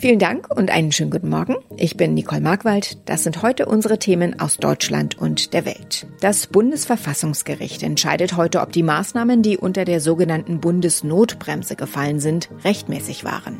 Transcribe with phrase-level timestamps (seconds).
[0.00, 1.56] Vielen Dank und einen schönen guten Morgen.
[1.76, 2.96] Ich bin Nicole Markwald.
[3.06, 6.06] Das sind heute unsere Themen aus Deutschland und der Welt.
[6.22, 13.24] Das Bundesverfassungsgericht entscheidet heute, ob die Maßnahmen, die unter der sogenannten Bundesnotbremse gefallen sind, rechtmäßig
[13.24, 13.58] waren.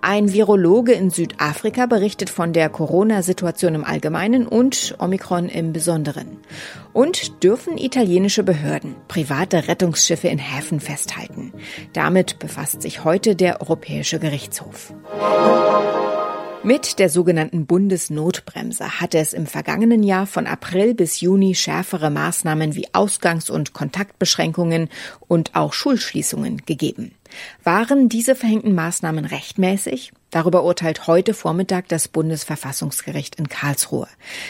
[0.00, 6.38] Ein Virologe in Südafrika berichtet von der Corona-Situation im Allgemeinen und Omikron im Besonderen.
[6.94, 11.49] Und dürfen italienische Behörden private Rettungsschiffe in Häfen festhalten?
[11.92, 14.92] Damit befasst sich heute der Europäische Gerichtshof.
[16.62, 22.74] Mit der sogenannten Bundesnotbremse hatte es im vergangenen Jahr von April bis Juni schärfere Maßnahmen
[22.74, 24.90] wie Ausgangs- und Kontaktbeschränkungen
[25.26, 27.12] und auch Schulschließungen gegeben.
[27.64, 30.12] Waren diese verhängten Maßnahmen rechtmäßig?
[30.30, 34.06] Darüber urteilt heute Vormittag das Bundesverfassungsgericht in Karlsruhe.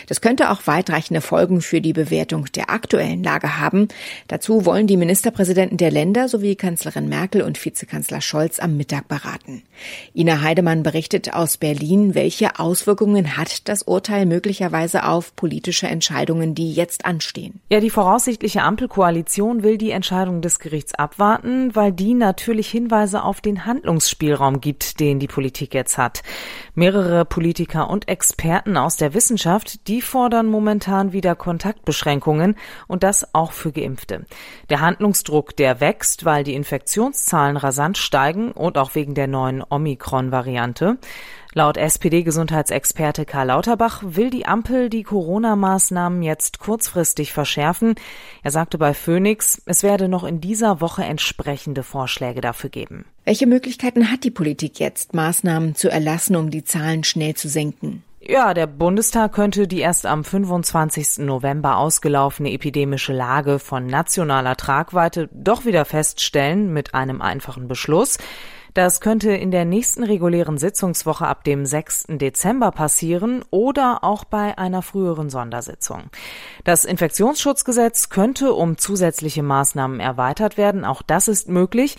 [0.08, 3.88] Das könnte auch weitreichende Folgen für die Bewertung der aktuellen Lage haben.
[4.28, 9.62] Dazu wollen die Ministerpräsidenten der Länder sowie Kanzlerin Merkel und Vizekanzler Scholz am Mittag beraten.
[10.14, 16.74] Ina Heidemann berichtet aus Berlin, welche Auswirkungen hat das Urteil möglicherweise auf politische Entscheidungen, die
[16.74, 17.60] jetzt anstehen.
[17.70, 23.40] Ja, die voraussichtliche Ampelkoalition will die Entscheidung des Gerichts abwarten, weil die natürlich Hinweise auf
[23.40, 26.22] den Handlungsspielraum gibt, den die Politik jetzt hat.
[26.74, 33.52] Mehrere Politiker und Experten aus der Wissenschaft, die fordern momentan wieder Kontaktbeschränkungen und das auch
[33.52, 34.24] für Geimpfte.
[34.70, 40.98] Der Handlungsdruck, der wächst, weil die Infektionszahlen rasant steigen und auch wegen der neuen Omikron-Variante.
[41.52, 47.96] Laut SPD-Gesundheitsexperte Karl Lauterbach will die Ampel die Corona-Maßnahmen jetzt kurzfristig verschärfen.
[48.44, 53.04] Er sagte bei Phoenix, es werde noch in dieser Woche entsprechende Vorschläge dafür geben.
[53.24, 58.04] Welche Möglichkeiten hat die Politik jetzt, Maßnahmen zu erlassen, um die Zahlen schnell zu senken?
[58.20, 61.24] Ja, der Bundestag könnte die erst am 25.
[61.24, 68.18] November ausgelaufene epidemische Lage von nationaler Tragweite doch wieder feststellen mit einem einfachen Beschluss.
[68.74, 72.06] Das könnte in der nächsten regulären Sitzungswoche ab dem 6.
[72.10, 76.04] Dezember passieren oder auch bei einer früheren Sondersitzung.
[76.64, 80.84] Das Infektionsschutzgesetz könnte um zusätzliche Maßnahmen erweitert werden.
[80.84, 81.96] Auch das ist möglich.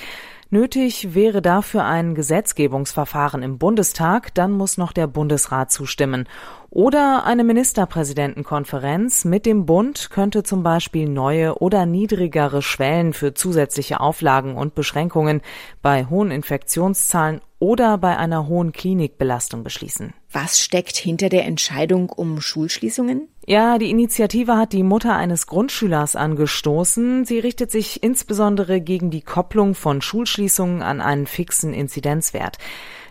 [0.54, 6.28] Nötig wäre dafür ein Gesetzgebungsverfahren im Bundestag, dann muss noch der Bundesrat zustimmen.
[6.74, 14.00] Oder eine Ministerpräsidentenkonferenz mit dem Bund könnte zum Beispiel neue oder niedrigere Schwellen für zusätzliche
[14.00, 15.42] Auflagen und Beschränkungen
[15.82, 20.14] bei hohen Infektionszahlen oder bei einer hohen Klinikbelastung beschließen.
[20.32, 23.28] Was steckt hinter der Entscheidung um Schulschließungen?
[23.46, 27.26] Ja, die Initiative hat die Mutter eines Grundschülers angestoßen.
[27.26, 32.58] Sie richtet sich insbesondere gegen die Kopplung von Schulschließungen an einen fixen Inzidenzwert.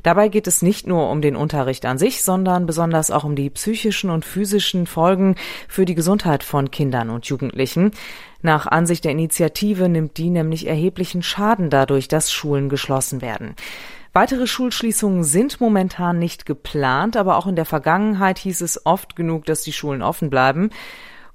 [0.02, 3.49] Dabei geht es nicht nur um den Unterricht an sich, sondern besonders auch um die
[3.50, 5.36] psychischen und physischen Folgen
[5.68, 7.90] für die Gesundheit von Kindern und Jugendlichen.
[8.42, 13.54] Nach Ansicht der Initiative nimmt die nämlich erheblichen Schaden dadurch, dass Schulen geschlossen werden.
[14.12, 19.44] Weitere Schulschließungen sind momentan nicht geplant, aber auch in der Vergangenheit hieß es oft genug,
[19.44, 20.70] dass die Schulen offen bleiben.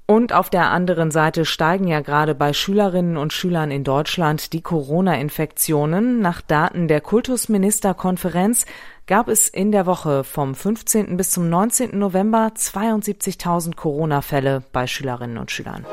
[0.08, 4.62] Und auf der anderen Seite steigen ja gerade bei Schülerinnen und Schülern in Deutschland die
[4.62, 6.20] Corona-Infektionen.
[6.22, 8.68] Nach Daten der Kultusministerkonferenz
[9.08, 11.18] gab es in der Woche vom 15.
[11.18, 11.98] bis zum 19.
[11.98, 15.86] November 72.000 Corona-Fälle bei Schülerinnen und Schülern.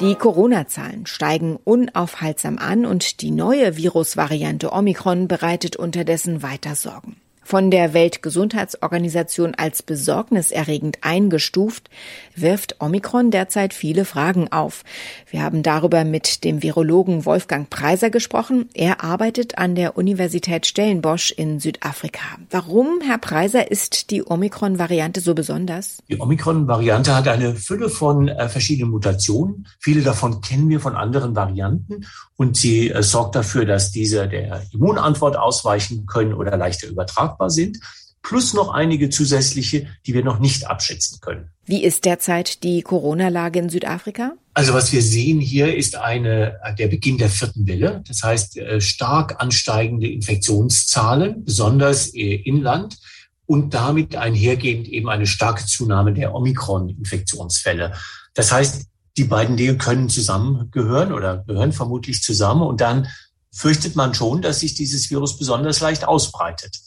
[0.00, 7.21] Die Corona-Zahlen steigen unaufhaltsam an und die neue Virusvariante Omikron bereitet unterdessen weiter Sorgen
[7.52, 11.90] von der Weltgesundheitsorganisation als besorgniserregend eingestuft,
[12.34, 14.84] wirft Omikron derzeit viele Fragen auf.
[15.30, 18.70] Wir haben darüber mit dem Virologen Wolfgang Preiser gesprochen.
[18.72, 22.22] Er arbeitet an der Universität Stellenbosch in Südafrika.
[22.50, 25.98] Warum, Herr Preiser, ist die Omikron-Variante so besonders?
[26.08, 29.66] Die Omikron-Variante hat eine Fülle von äh, verschiedenen Mutationen.
[29.78, 34.62] Viele davon kennen wir von anderen Varianten und sie äh, sorgt dafür, dass diese der
[34.72, 37.78] Immunantwort ausweichen können oder leichter übertragen tragbar sind,
[38.22, 41.50] plus noch einige zusätzliche, die wir noch nicht abschätzen können.
[41.64, 44.34] Wie ist derzeit die Corona-Lage in Südafrika?
[44.54, 48.04] Also was wir sehen hier ist eine, der Beginn der vierten Welle.
[48.06, 52.98] Das heißt, äh, stark ansteigende Infektionszahlen, besonders äh, inland
[53.46, 57.94] und damit einhergehend eben eine starke Zunahme der Omikron-Infektionsfälle.
[58.34, 58.86] Das heißt,
[59.16, 63.08] die beiden Dinge können zusammengehören oder gehören vermutlich zusammen und dann
[63.50, 66.78] fürchtet man schon, dass sich dieses Virus besonders leicht ausbreitet.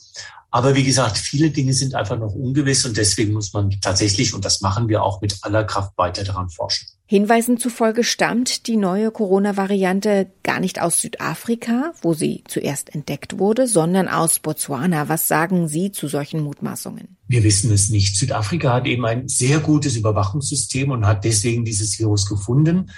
[0.55, 4.45] Aber wie gesagt, viele Dinge sind einfach noch ungewiss und deswegen muss man tatsächlich, und
[4.45, 6.87] das machen wir auch mit aller Kraft weiter daran forschen.
[7.07, 13.67] Hinweisen zufolge stammt die neue Corona-Variante gar nicht aus Südafrika, wo sie zuerst entdeckt wurde,
[13.67, 15.09] sondern aus Botswana.
[15.09, 17.17] Was sagen Sie zu solchen Mutmaßungen?
[17.27, 18.15] Wir wissen es nicht.
[18.15, 22.91] Südafrika hat eben ein sehr gutes Überwachungssystem und hat deswegen dieses Virus gefunden.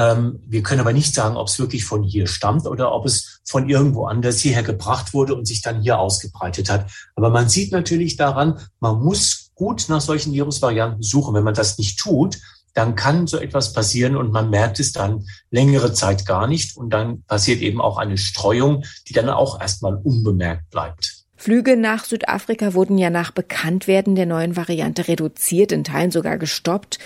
[0.00, 3.40] Ähm, wir können aber nicht sagen, ob es wirklich von hier stammt oder ob es
[3.44, 6.90] von irgendwo anders hierher gebracht wurde und sich dann hier ausgebreitet hat.
[7.16, 11.34] Aber man sieht natürlich daran, man muss gut nach solchen Virusvarianten suchen.
[11.34, 12.38] Wenn man das nicht tut,
[12.72, 16.78] dann kann so etwas passieren und man merkt es dann längere Zeit gar nicht.
[16.78, 21.19] Und dann passiert eben auch eine Streuung, die dann auch erstmal unbemerkt bleibt.
[21.40, 26.98] Flüge nach Südafrika wurden ja nach Bekanntwerden der neuen Variante reduziert, in Teilen sogar gestoppt.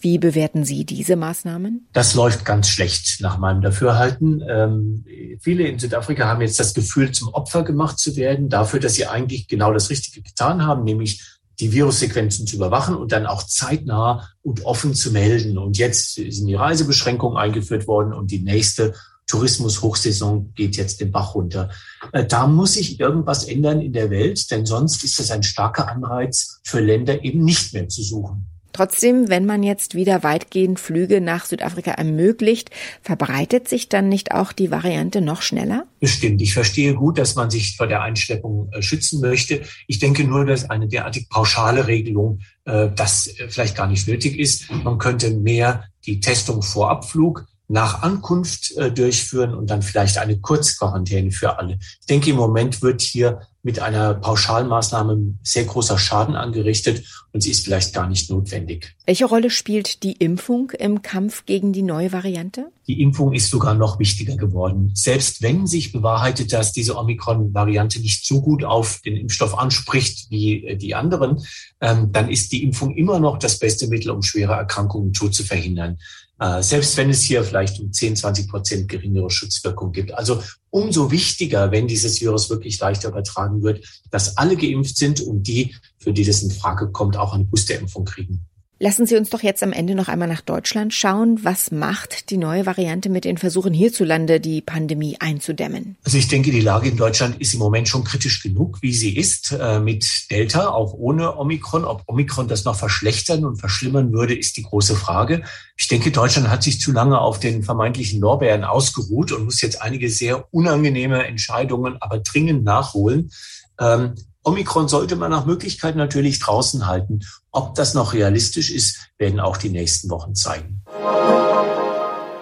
[0.00, 1.88] Wie bewerten Sie diese Maßnahmen?
[1.92, 4.42] Das läuft ganz schlecht nach meinem Dafürhalten.
[4.48, 5.04] Ähm,
[5.42, 9.04] viele in Südafrika haben jetzt das Gefühl, zum Opfer gemacht zu werden, dafür, dass sie
[9.04, 11.20] eigentlich genau das Richtige getan haben, nämlich
[11.60, 15.58] die Virussequenzen zu überwachen und dann auch zeitnah und offen zu melden.
[15.58, 18.94] Und jetzt sind die Reisebeschränkungen eingeführt worden und die nächste
[19.26, 21.70] Tourismus-Hochsaison geht jetzt den Bach runter.
[22.12, 25.88] Äh, da muss sich irgendwas ändern in der Welt, denn sonst ist das ein starker
[25.88, 28.46] Anreiz für Länder eben nicht mehr zu suchen.
[28.72, 32.70] Trotzdem, wenn man jetzt wieder weitgehend Flüge nach Südafrika ermöglicht,
[33.02, 35.84] verbreitet sich dann nicht auch die Variante noch schneller?
[36.00, 36.40] Bestimmt.
[36.40, 39.62] Ich verstehe gut, dass man sich vor der Einschleppung äh, schützen möchte.
[39.86, 44.70] Ich denke nur, dass eine derartig pauschale Regelung äh, das vielleicht gar nicht nötig ist.
[44.70, 50.38] Man könnte mehr die Testung vor Abflug nach Ankunft äh, durchführen und dann vielleicht eine
[50.38, 51.78] Kurzquarantäne für alle.
[52.00, 57.02] Ich denke, im Moment wird hier mit einer Pauschalmaßnahme sehr großer Schaden angerichtet
[57.32, 58.94] und sie ist vielleicht gar nicht notwendig.
[59.06, 62.70] Welche Rolle spielt die Impfung im Kampf gegen die neue Variante?
[62.86, 64.90] Die Impfung ist sogar noch wichtiger geworden.
[64.94, 70.66] Selbst wenn sich bewahrheitet, dass diese Omikron-Variante nicht so gut auf den Impfstoff anspricht wie
[70.66, 71.42] äh, die anderen,
[71.80, 75.34] ähm, dann ist die Impfung immer noch das beste Mittel, um schwere Erkrankungen und Tod
[75.34, 75.98] zu verhindern.
[76.42, 80.12] Äh, selbst wenn es hier vielleicht um 10, 20 Prozent geringere Schutzwirkung gibt.
[80.12, 85.46] Also umso wichtiger, wenn dieses Virus wirklich leichter übertragen wird, dass alle geimpft sind und
[85.46, 88.46] die, für die das in Frage kommt, auch eine Boosterimpfung kriegen.
[88.82, 91.44] Lassen Sie uns doch jetzt am Ende noch einmal nach Deutschland schauen.
[91.44, 95.94] Was macht die neue Variante mit den Versuchen hierzulande, die Pandemie einzudämmen?
[96.02, 99.16] Also ich denke, die Lage in Deutschland ist im Moment schon kritisch genug, wie sie
[99.16, 101.84] ist, äh, mit Delta, auch ohne Omikron.
[101.84, 105.44] Ob Omikron das noch verschlechtern und verschlimmern würde, ist die große Frage.
[105.76, 109.80] Ich denke, Deutschland hat sich zu lange auf den vermeintlichen Lorbeeren ausgeruht und muss jetzt
[109.80, 113.30] einige sehr unangenehme Entscheidungen aber dringend nachholen.
[113.78, 117.20] Ähm, Omikron sollte man nach Möglichkeit natürlich draußen halten.
[117.52, 120.82] Ob das noch realistisch ist, werden auch die nächsten Wochen zeigen.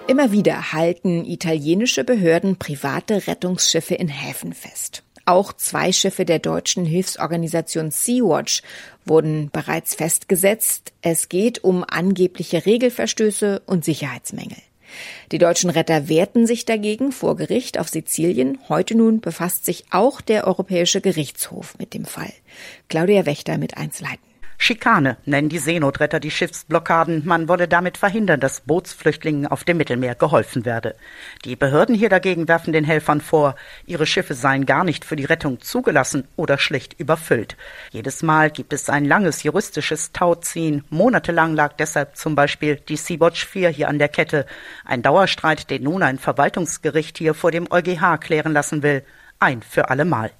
[0.06, 5.02] Immer wieder halten italienische Behörden private Rettungsschiffe in Häfen fest.
[5.26, 8.62] Auch zwei Schiffe der deutschen Hilfsorganisation Sea-Watch
[9.04, 10.92] wurden bereits festgesetzt.
[11.02, 14.56] Es geht um angebliche Regelverstöße und Sicherheitsmängel.
[15.32, 18.58] Die deutschen Retter wehrten sich dagegen vor Gericht auf Sizilien.
[18.68, 22.32] Heute nun befasst sich auch der Europäische Gerichtshof mit dem Fall.
[22.88, 24.29] Claudia Wächter mit Einzelheiten.
[24.62, 27.22] Schikane nennen die Seenotretter die Schiffsblockaden.
[27.24, 30.96] Man wolle damit verhindern, dass Bootsflüchtlingen auf dem Mittelmeer geholfen werde.
[31.46, 33.54] Die Behörden hier dagegen werfen den Helfern vor,
[33.86, 37.56] ihre Schiffe seien gar nicht für die Rettung zugelassen oder schlicht überfüllt.
[37.90, 40.84] Jedes Mal gibt es ein langes juristisches Tauziehen.
[40.90, 44.44] Monatelang lag deshalb zum Beispiel die Sea-Watch 4 hier an der Kette.
[44.84, 49.04] Ein Dauerstreit, den nun ein Verwaltungsgericht hier vor dem EuGH klären lassen will.
[49.38, 50.32] Ein für alle Mal.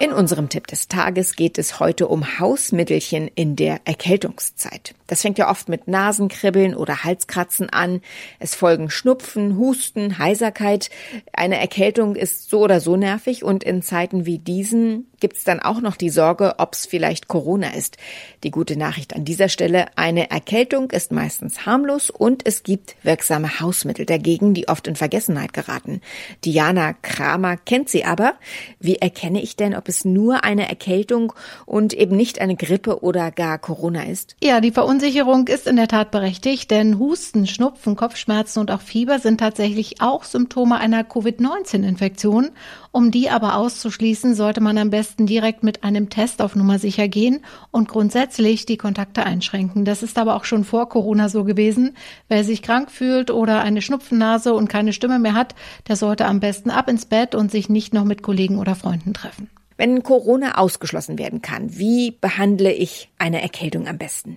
[0.00, 4.94] In unserem Tipp des Tages geht es heute um Hausmittelchen in der Erkältungszeit.
[5.06, 8.00] Das fängt ja oft mit Nasenkribbeln oder Halskratzen an.
[8.40, 10.90] Es folgen Schnupfen, Husten, Heiserkeit.
[11.32, 15.60] Eine Erkältung ist so oder so nervig und in Zeiten wie diesen gibt es dann
[15.60, 17.96] auch noch die Sorge, ob es vielleicht Corona ist.
[18.42, 23.58] Die gute Nachricht an dieser Stelle, eine Erkältung ist meistens harmlos und es gibt wirksame
[23.58, 26.02] Hausmittel dagegen, die oft in Vergessenheit geraten.
[26.44, 28.34] Diana Kramer kennt sie aber.
[28.80, 31.32] Wie erkenne ich denn, ob es nur eine Erkältung
[31.66, 34.36] und eben nicht eine Grippe oder gar Corona ist?
[34.42, 39.18] Ja, die Verunsicherung ist in der Tat berechtigt, denn Husten, Schnupfen, Kopfschmerzen und auch Fieber
[39.18, 42.50] sind tatsächlich auch Symptome einer Covid-19-Infektion.
[42.92, 47.08] Um die aber auszuschließen, sollte man am besten direkt mit einem Test auf Nummer sicher
[47.08, 47.40] gehen
[47.72, 49.84] und grundsätzlich die Kontakte einschränken.
[49.84, 51.96] Das ist aber auch schon vor Corona so gewesen.
[52.28, 55.56] Wer sich krank fühlt oder eine Schnupfennase und keine Stimme mehr hat,
[55.88, 59.12] der sollte am besten ab ins Bett und sich nicht noch mit Kollegen oder Freunden
[59.12, 59.50] treffen.
[59.76, 64.36] Wenn Corona ausgeschlossen werden kann, wie behandle ich eine Erkältung am besten?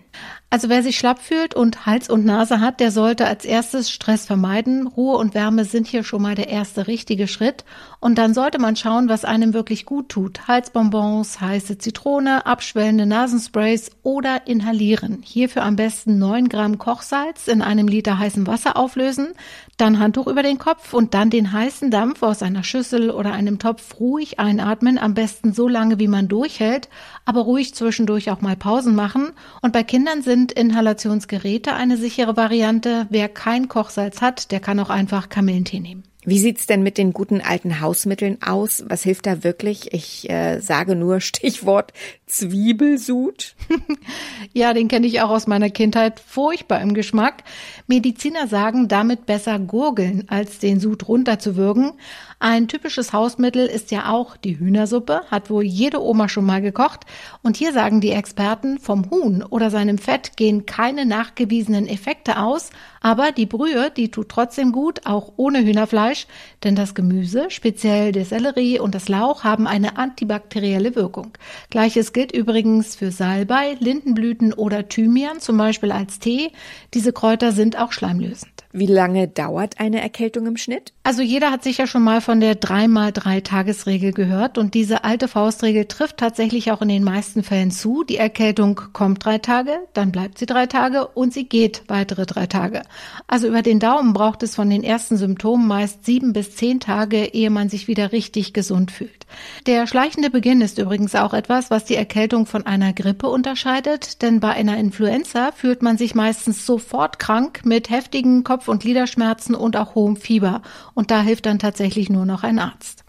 [0.49, 4.25] Also wer sich schlapp fühlt und Hals und Nase hat, der sollte als erstes Stress
[4.25, 4.87] vermeiden.
[4.87, 7.65] Ruhe und Wärme sind hier schon mal der erste richtige Schritt.
[7.99, 10.47] Und dann sollte man schauen, was einem wirklich gut tut.
[10.47, 15.21] Halsbonbons, heiße Zitrone, abschwellende Nasensprays oder inhalieren.
[15.23, 19.33] Hierfür am besten 9 Gramm Kochsalz in einem Liter heißem Wasser auflösen,
[19.75, 23.59] dann Handtuch über den Kopf und dann den heißen Dampf aus einer Schüssel oder einem
[23.59, 26.87] Topf ruhig einatmen, am besten besten so lange, wie man durchhält,
[27.25, 29.33] aber ruhig zwischendurch auch mal Pausen machen.
[29.61, 33.07] Und bei Kindern sind Inhalationsgeräte eine sichere Variante.
[33.09, 36.03] Wer kein Kochsalz hat, der kann auch einfach Kamillentee nehmen.
[36.23, 38.85] Wie sieht's denn mit den guten alten Hausmitteln aus?
[38.87, 39.93] Was hilft da wirklich?
[39.93, 41.91] Ich äh, sage nur Stichwort
[42.27, 43.55] Zwiebelsud.
[44.53, 46.19] ja, den kenne ich auch aus meiner Kindheit.
[46.19, 47.43] Furchtbar im Geschmack.
[47.87, 51.93] Mediziner sagen, damit besser gurgeln, als den Sud runterzuwürgen.
[52.39, 57.05] Ein typisches Hausmittel ist ja auch die Hühnersuppe, hat wohl jede Oma schon mal gekocht.
[57.41, 62.69] Und hier sagen die Experten, vom Huhn oder seinem Fett gehen keine nachgewiesenen Effekte aus,
[63.01, 66.27] aber die Brühe, die tut trotzdem gut, auch ohne Hühnerfleisch,
[66.63, 71.31] denn das Gemüse, speziell der Sellerie und das Lauch, haben eine antibakterielle Wirkung.
[71.71, 76.51] Gleiches gilt übrigens für Salbei, Lindenblüten oder Thymian, zum Beispiel als Tee.
[76.95, 78.56] Diese Kräuter sind auch schleimlösend.
[78.73, 80.91] Wie lange dauert eine Erkältung im Schnitt?
[81.03, 85.05] Also jeder hat sicher schon mal von der 3 mal 3 Tagesregel gehört und diese
[85.05, 88.03] alte Faustregel trifft tatsächlich auch in den meisten Fällen zu.
[88.03, 92.45] Die Erkältung kommt drei Tage, dann bleibt sie drei Tage und sie geht weitere drei
[92.45, 92.81] Tage.
[93.25, 97.23] Also über den Daumen braucht es von den ersten Symptomen meist sieben bis zehn Tage,
[97.25, 99.25] ehe man sich wieder richtig gesund fühlt.
[99.65, 104.39] Der schleichende Beginn ist übrigens auch etwas, was die Erkältung von einer Grippe unterscheidet, denn
[104.39, 109.77] bei einer Influenza fühlt man sich meistens sofort krank mit heftigen Kopf und Gliederschmerzen und
[109.77, 110.61] auch hohem Fieber.
[110.93, 113.03] Und da hilft dann tatsächlich nur noch ein Arzt.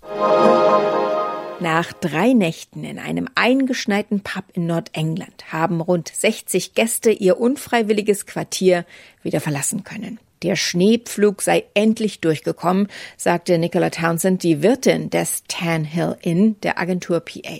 [1.60, 8.26] Nach drei Nächten in einem eingeschneiten Pub in Nordengland haben rund 60 Gäste ihr unfreiwilliges
[8.26, 8.84] Quartier
[9.22, 10.20] wieder verlassen können.
[10.42, 12.86] Der Schneepflug sei endlich durchgekommen,
[13.16, 17.58] sagte Nicola Townsend, die Wirtin des Tan Hill Inn der Agentur PA.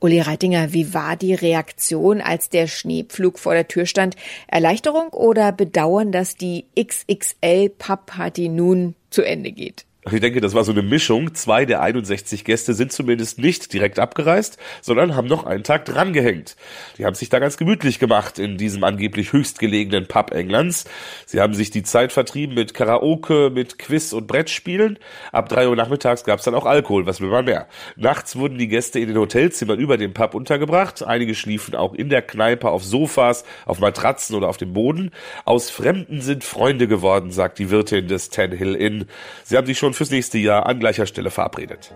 [0.00, 4.16] Uli Reitinger, wie war die Reaktion, als der Schneepflug vor der Tür stand?
[4.46, 9.84] Erleichterung oder Bedauern, dass die XXL-Pub-Party nun zu Ende geht?
[10.06, 11.34] Ich denke, das war so eine Mischung.
[11.34, 16.56] Zwei der 61 Gäste sind zumindest nicht direkt abgereist, sondern haben noch einen Tag drangehängt.
[16.96, 20.86] Die haben sich da ganz gemütlich gemacht in diesem angeblich höchstgelegenen Pub Englands.
[21.26, 24.98] Sie haben sich die Zeit vertrieben mit Karaoke, mit Quiz und Brettspielen.
[25.32, 27.68] Ab drei Uhr nachmittags gab es dann auch Alkohol, was will man mehr.
[27.96, 31.02] Nachts wurden die Gäste in den Hotelzimmern über dem Pub untergebracht.
[31.02, 35.10] Einige schliefen auch in der Kneipe auf Sofas, auf Matratzen oder auf dem Boden.
[35.44, 39.04] Aus Fremden sind Freunde geworden, sagt die Wirtin des Ten Hill Inn.
[39.44, 41.94] Sie haben sich schon fürs nächste Jahr an gleicher Stelle verabredet.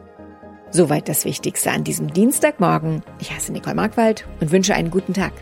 [0.70, 3.02] Soweit das Wichtigste an diesem Dienstagmorgen.
[3.20, 5.32] Ich heiße Nicole Markwald und wünsche einen guten Tag.